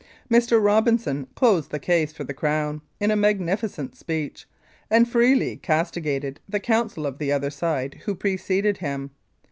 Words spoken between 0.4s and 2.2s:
Robinson closed the case